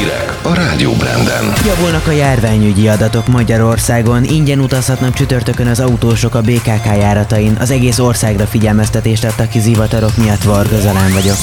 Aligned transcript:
Hírek 0.00 0.38
a 0.42 0.54
Rádió 0.54 0.92
Branden. 0.92 1.52
Javulnak 1.66 2.06
a 2.06 2.10
járványügyi 2.10 2.88
adatok 2.88 3.26
Magyarországon, 3.26 4.24
ingyen 4.24 4.60
utazhatnak 4.60 5.14
csütörtökön 5.14 5.66
az 5.66 5.80
autósok 5.80 6.34
a 6.34 6.40
BKK 6.40 6.84
járatain. 6.84 7.56
Az 7.60 7.70
egész 7.70 7.98
országra 7.98 8.46
figyelmeztetést 8.46 9.24
adtak 9.24 9.48
ki 9.48 9.58
zivatarok 9.58 10.16
miatt, 10.16 10.42
Varga 10.42 10.78
Zalán 10.78 11.12
vagyok. 11.12 11.36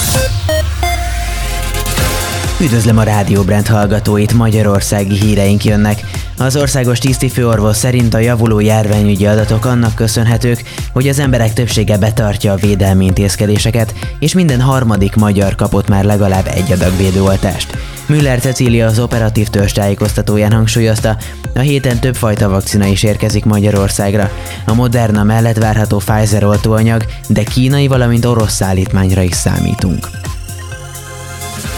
Üdvözlöm 2.60 2.98
a 2.98 3.02
Rádió 3.02 3.42
Brand 3.42 3.66
hallgatóit, 3.66 4.32
magyarországi 4.32 5.14
híreink 5.14 5.64
jönnek. 5.64 6.00
Az 6.38 6.56
országos 6.56 6.98
tisztifőorvos 6.98 7.76
szerint 7.76 8.14
a 8.14 8.18
javuló 8.18 8.60
járványügyi 8.60 9.26
adatok 9.26 9.64
annak 9.64 9.94
köszönhetők, 9.94 10.62
hogy 10.92 11.08
az 11.08 11.18
emberek 11.18 11.52
többsége 11.52 11.98
betartja 11.98 12.52
a 12.52 12.56
védelmi 12.56 13.04
intézkedéseket, 13.04 13.94
és 14.18 14.34
minden 14.34 14.60
harmadik 14.60 15.14
magyar 15.14 15.54
kapott 15.54 15.88
már 15.88 16.04
legalább 16.04 16.46
egy 16.54 16.72
adag 16.72 16.96
védőoltást. 16.96 17.76
Müller 18.06 18.40
Cecília 18.40 18.86
az 18.86 18.98
operatív 18.98 19.48
törzs 19.48 19.72
tájékoztatóján 19.72 20.52
hangsúlyozta, 20.52 21.16
a 21.54 21.60
héten 21.60 21.98
több 21.98 22.16
fajta 22.16 22.48
vakcina 22.48 22.86
is 22.86 23.02
érkezik 23.02 23.44
Magyarországra. 23.44 24.30
A 24.66 24.74
Moderna 24.74 25.22
mellett 25.22 25.58
várható 25.58 25.96
Pfizer 25.96 26.44
oltóanyag, 26.44 27.04
de 27.28 27.42
kínai, 27.42 27.86
valamint 27.86 28.24
orosz 28.24 28.54
szállítmányra 28.54 29.22
is 29.22 29.34
számítunk. 29.34 30.08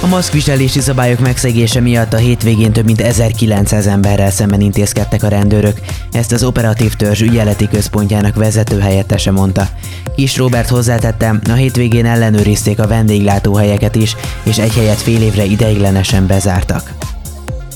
A 0.03 0.07
maszkviselési 0.07 0.81
szabályok 0.81 1.19
megszegése 1.19 1.81
miatt 1.81 2.13
a 2.13 2.17
hétvégén 2.17 2.73
több 2.73 2.85
mint 2.85 3.01
1900 3.01 3.87
emberrel 3.87 4.31
szemben 4.31 4.61
intézkedtek 4.61 5.23
a 5.23 5.29
rendőrök, 5.29 5.81
ezt 6.13 6.33
az 6.33 6.45
operatív 6.45 6.95
törzs 6.95 7.21
ügyeleti 7.21 7.69
központjának 7.69 8.35
vezető 8.35 8.79
helyettese 8.79 9.31
mondta. 9.31 9.69
Kis 10.17 10.37
Robert 10.37 10.69
hozzátette, 10.69 11.41
a 11.49 11.53
hétvégén 11.53 12.07
ellenőrizték 12.07 12.79
a 12.79 12.87
vendéglátóhelyeket 12.87 13.95
is, 13.95 14.17
és 14.43 14.59
egy 14.59 14.75
helyet 14.75 15.01
fél 15.01 15.23
évre 15.23 15.45
ideiglenesen 15.45 16.27
bezártak. 16.27 17.10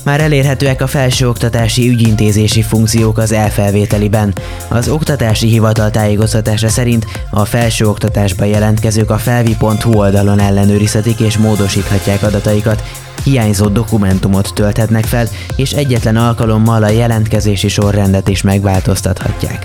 Már 0.05 0.21
elérhetőek 0.21 0.81
a 0.81 0.87
felsőoktatási 0.87 1.89
ügyintézési 1.89 2.61
funkciók 2.61 3.17
az 3.17 3.31
elfelvételiben. 3.31 4.33
Az 4.67 4.87
Oktatási 4.87 5.47
Hivatal 5.47 5.91
tájékoztatása 5.91 6.69
szerint 6.69 7.05
a 7.29 7.45
felsőoktatásba 7.45 8.45
jelentkezők 8.45 9.09
a 9.09 9.17
felvi.hu 9.17 9.93
oldalon 9.93 10.39
ellenőrizhetik 10.39 11.19
és 11.19 11.37
módosíthatják 11.37 12.23
adataikat, 12.23 12.83
hiányzó 13.23 13.67
dokumentumot 13.67 14.53
tölthetnek 14.53 15.05
fel, 15.05 15.27
és 15.55 15.71
egyetlen 15.71 16.15
alkalommal 16.15 16.83
a 16.83 16.89
jelentkezési 16.89 17.67
sorrendet 17.67 18.27
is 18.27 18.41
megváltoztathatják. 18.41 19.63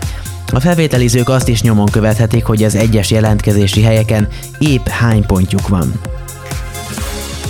A 0.52 0.60
felvételizők 0.60 1.28
azt 1.28 1.48
is 1.48 1.62
nyomon 1.62 1.88
követhetik, 1.90 2.44
hogy 2.44 2.62
az 2.62 2.74
egyes 2.74 3.10
jelentkezési 3.10 3.82
helyeken 3.82 4.28
épp 4.58 4.88
hány 4.88 5.26
pontjuk 5.26 5.68
van. 5.68 6.00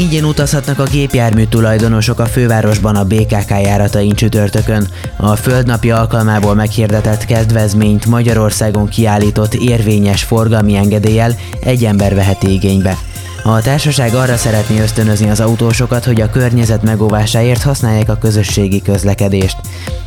Ingyen 0.01 0.25
utazhatnak 0.25 0.79
a 0.79 0.85
gépjármű 0.85 1.45
tulajdonosok 1.45 2.19
a 2.19 2.27
fővárosban 2.27 2.97
a 2.97 3.05
BKK 3.05 3.51
járatain 3.51 4.15
csütörtökön. 4.15 4.89
A 5.17 5.37
Földnapja 5.37 5.99
alkalmából 5.99 6.55
meghirdetett 6.55 7.25
kedvezményt 7.25 8.07
Magyarországon 8.07 8.89
kiállított 8.89 9.55
érvényes 9.55 10.23
forgalmi 10.23 10.77
engedéllyel 10.77 11.37
egy 11.61 11.85
ember 11.85 12.15
veheti 12.15 12.53
igénybe. 12.53 12.97
A 13.45 13.61
társaság 13.61 14.15
arra 14.15 14.37
szeretné 14.37 14.81
ösztönözni 14.81 15.31
az 15.31 15.41
autósokat, 15.41 16.05
hogy 16.05 16.21
a 16.21 16.31
környezet 16.31 16.83
megóvásáért 16.83 17.63
használják 17.63 18.09
a 18.09 18.19
közösségi 18.19 18.83
közlekedést. 18.83 19.57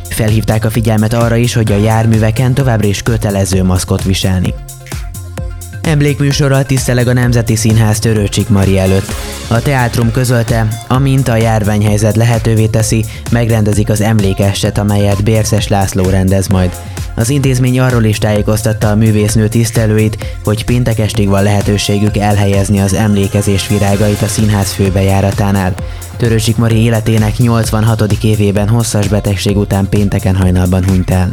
Felhívták 0.08 0.64
a 0.64 0.70
figyelmet 0.70 1.12
arra 1.12 1.36
is, 1.36 1.54
hogy 1.54 1.72
a 1.72 1.76
járműveken 1.76 2.54
továbbra 2.54 2.88
is 2.88 3.02
kötelező 3.02 3.64
maszkot 3.64 4.02
viselni. 4.02 4.54
Emlékműsorral 5.84 6.64
tiszteleg 6.64 7.08
a 7.08 7.12
Nemzeti 7.12 7.56
Színház 7.56 7.98
Törőcsik 7.98 8.48
Mari 8.48 8.78
előtt. 8.78 9.12
A 9.48 9.62
teátrum 9.62 10.10
közölte, 10.10 10.68
amint 10.88 11.28
a 11.28 11.36
járványhelyzet 11.36 12.16
lehetővé 12.16 12.66
teszi, 12.66 13.04
megrendezik 13.30 13.88
az 13.88 14.00
emlékeset, 14.00 14.78
amelyet 14.78 15.24
Bérszes 15.24 15.68
László 15.68 16.08
rendez 16.08 16.48
majd. 16.48 16.76
Az 17.14 17.28
intézmény 17.30 17.80
arról 17.80 18.04
is 18.04 18.18
tájékoztatta 18.18 18.88
a 18.88 18.94
művésznő 18.94 19.48
tisztelőit, 19.48 20.38
hogy 20.44 20.64
péntek 20.64 20.98
estig 20.98 21.28
van 21.28 21.42
lehetőségük 21.42 22.16
elhelyezni 22.16 22.80
az 22.80 22.94
emlékezés 22.94 23.68
virágait 23.68 24.22
a 24.22 24.26
színház 24.26 24.72
főbejáratánál. 24.72 25.74
Törőcsik 26.16 26.56
Mari 26.56 26.82
életének 26.82 27.36
86. 27.36 28.12
évében 28.22 28.68
hosszas 28.68 29.08
betegség 29.08 29.56
után 29.56 29.88
pénteken 29.88 30.36
hajnalban 30.36 30.84
hunyt 30.84 31.10
el. 31.10 31.30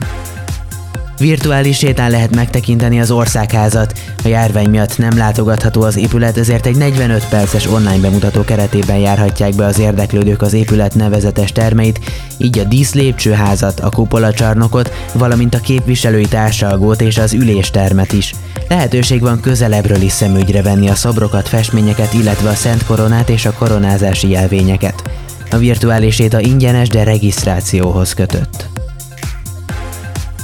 Virtuális 1.22 1.78
sétán 1.78 2.12
lehet 2.12 2.36
megtekinteni 2.36 3.00
az 3.00 3.12
országházat. 3.12 4.00
A 4.24 4.28
járvány 4.28 4.70
miatt 4.70 4.98
nem 4.98 5.18
látogatható 5.18 5.82
az 5.82 5.98
épület, 5.98 6.38
ezért 6.38 6.66
egy 6.66 6.78
45 6.78 7.28
perces 7.30 7.68
online 7.68 7.98
bemutató 7.98 8.44
keretében 8.44 8.98
járhatják 8.98 9.56
be 9.56 9.66
az 9.66 9.80
érdeklődők 9.80 10.42
az 10.42 10.54
épület 10.54 10.96
nevezetes 10.96 11.52
termeit, 11.52 12.00
így 12.38 12.60
a 12.60 12.64
díszlépcsőházat, 12.64 13.80
a 13.80 13.90
kupolacsarnokot, 13.90 14.94
valamint 15.14 15.56
a 15.56 15.60
képviselői 15.60 16.26
társalgót 16.26 17.02
és 17.02 17.18
az 17.18 17.34
üléstermet 17.34 18.14
is. 18.14 18.34
Lehetőség 18.68 19.22
van 19.22 19.40
közelebbről 19.40 20.02
is 20.02 20.12
szemügyre 20.12 20.62
venni 20.62 20.90
a 20.90 20.96
szobrokat, 20.96 21.48
festményeket, 21.48 22.14
illetve 22.14 22.50
a 22.50 22.56
Szent 22.56 22.86
Koronát 22.86 23.30
és 23.30 23.46
a 23.46 23.54
koronázási 23.54 24.30
jelvényeket. 24.30 25.04
A 25.52 25.58
virtuális 25.58 26.16
séta 26.16 26.40
ingyenes, 26.40 26.90
de 26.90 27.04
regisztrációhoz 27.04 28.14
kötött. 28.14 28.81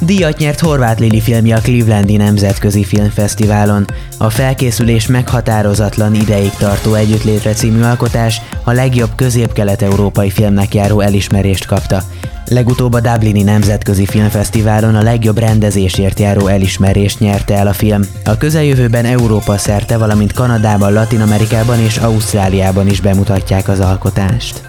Díjat 0.08 0.38
nyert 0.38 0.60
Horváth 0.60 1.00
Lili 1.00 1.22
filmje 1.22 1.56
a 1.56 1.60
Clevelandi 1.60 2.18
Nemzetközi 2.18 2.84
Filmfesztiválon. 2.84 3.86
A 4.18 4.30
felkészülés 4.30 5.08
meghatározatlan 5.08 6.16
ideig 6.16 6.50
tartó 6.50 6.94
együttlétre 6.94 7.54
című 7.54 7.82
alkotás 7.82 8.42
a 8.64 8.72
legjobb 8.72 9.10
közép-kelet-európai 9.16 10.30
filmnek 10.30 10.74
járó 10.74 11.00
elismerést 11.00 11.66
kapta. 11.66 12.02
Legutóbb 12.50 12.94
a 12.94 13.00
Dublini 13.00 13.44
Nemzetközi 13.44 14.06
Filmfesztiválon 14.06 14.96
a 14.96 15.02
legjobb 15.02 15.38
rendezésért 15.38 16.20
járó 16.20 16.48
elismerést 16.48 17.20
nyerte 17.20 17.56
el 17.56 17.68
a 17.68 17.74
film. 17.74 18.02
A 18.26 18.38
közeljövőben 18.38 19.06
Európa 19.06 19.58
szerte, 19.58 19.98
valamint 19.98 20.34
Kanadában, 20.34 20.94
Latin 20.94 21.22
Amerikában 21.22 21.80
és 21.80 21.98
Ausztráliában 21.98 22.88
is 22.88 23.02
bemutatják 23.02 23.68
az 23.68 23.80
alkotást. 23.80 24.62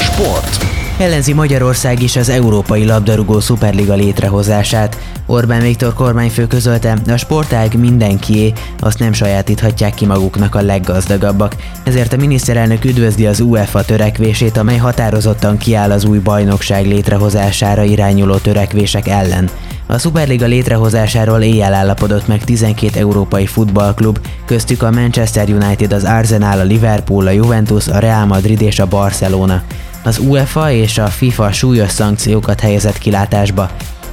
Sport. 0.00 0.77
Ellenzi 0.98 1.32
Magyarország 1.32 2.02
is 2.02 2.16
az 2.16 2.28
Európai 2.28 2.84
Labdarúgó 2.84 3.40
Szuperliga 3.40 3.94
létrehozását. 3.94 4.96
Orbán 5.26 5.60
Viktor 5.60 5.94
kormányfő 5.94 6.46
közölte, 6.46 6.98
a 7.06 7.16
sportág 7.16 7.78
mindenkié, 7.78 8.52
azt 8.78 8.98
nem 8.98 9.12
sajátíthatják 9.12 9.94
ki 9.94 10.06
maguknak 10.06 10.54
a 10.54 10.60
leggazdagabbak. 10.60 11.56
Ezért 11.84 12.12
a 12.12 12.16
miniszterelnök 12.16 12.84
üdvözli 12.84 13.26
az 13.26 13.40
UEFA 13.40 13.84
törekvését, 13.84 14.56
amely 14.56 14.76
határozottan 14.76 15.56
kiáll 15.56 15.90
az 15.90 16.04
új 16.04 16.18
bajnokság 16.18 16.86
létrehozására 16.86 17.82
irányuló 17.82 18.36
törekvések 18.36 19.08
ellen. 19.08 19.50
A 19.86 19.98
Superliga 19.98 20.46
létrehozásáról 20.46 21.40
éjjel 21.40 21.74
állapodott 21.74 22.26
meg 22.26 22.44
12 22.44 22.98
európai 22.98 23.46
futballklub, 23.46 24.18
köztük 24.46 24.82
a 24.82 24.90
Manchester 24.90 25.48
United, 25.48 25.92
az 25.92 26.04
Arsenal, 26.04 26.58
a 26.58 26.62
Liverpool, 26.62 27.26
a 27.26 27.30
Juventus, 27.30 27.88
a 27.88 27.98
Real 27.98 28.26
Madrid 28.26 28.60
és 28.60 28.78
a 28.78 28.86
Barcelona. 28.86 29.62
Az 30.08 30.18
UEFA 30.18 30.70
és 30.70 30.98
a 30.98 31.06
FIFA 31.06 31.52
súlyos 31.52 31.90
szankciókat 31.90 32.60
helyezett 32.60 32.98
kilátásba. 32.98 33.70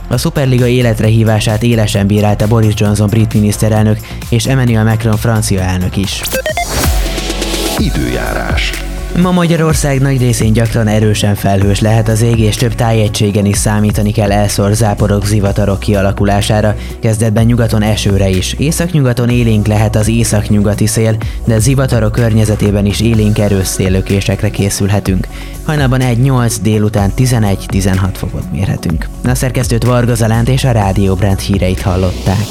A 0.07 0.17
Superliga 0.17 0.67
életre 0.67 1.07
hívását 1.07 1.63
élesen 1.63 2.07
bírálta 2.07 2.47
Boris 2.47 2.73
Johnson 2.75 3.09
brit 3.09 3.33
miniszterelnök 3.33 3.97
és 4.29 4.45
Emmanuel 4.45 4.83
Macron 4.83 5.17
francia 5.17 5.61
elnök 5.61 5.97
is. 5.97 6.21
Időjárás. 7.77 8.84
Ma 9.21 9.31
Magyarország 9.31 10.01
nagy 10.01 10.19
részén 10.19 10.53
gyakran 10.53 10.87
erősen 10.87 11.35
felhős 11.35 11.79
lehet 11.79 12.07
az 12.07 12.21
ég, 12.21 12.39
és 12.39 12.55
több 12.55 12.75
tájegységen 12.75 13.45
is 13.45 13.57
számítani 13.57 14.11
kell 14.11 14.31
elszor 14.31 14.73
záporok, 14.73 15.25
zivatarok 15.25 15.79
kialakulására, 15.79 16.75
kezdetben 16.99 17.45
nyugaton 17.45 17.81
esőre 17.81 18.29
is. 18.29 18.55
Északnyugaton 18.57 19.29
élénk 19.29 19.67
lehet 19.67 19.95
az 19.95 20.07
északnyugati 20.07 20.85
szél, 20.85 21.17
de 21.45 21.59
zivatarok 21.59 22.11
környezetében 22.11 22.85
is 22.85 23.01
élénk 23.01 23.39
erős 23.39 23.67
széllökésekre 23.67 24.49
készülhetünk. 24.49 25.27
Hajnalban 25.63 26.01
1-8, 26.03 26.55
délután 26.61 27.13
11-16 27.17 28.09
fokot 28.13 28.51
mérhetünk. 28.51 29.07
A 29.23 29.35
szerkesztőt 29.35 29.83
Varga 29.83 30.15
Zalánt 30.15 30.49
és 30.49 30.63
a 30.63 30.71
Rádió 30.71 31.15
Brand 31.15 31.39
híreit 31.39 31.81
hallották. 31.81 32.47